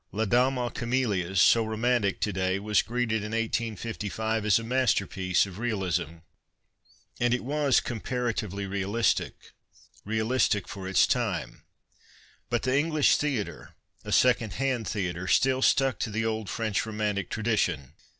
[0.11, 5.45] La Dame aux Camelias, so romantic to day, was greeted in 1855 as a masterpiece
[5.45, 6.15] of realism!
[7.19, 9.51] And it wan comparatively realistic,
[10.03, 11.61] realistic for its time.
[12.49, 17.29] But the Englisii theatre, a second hand theatre, still stuck to the old French romantic
[17.29, 17.93] tradition.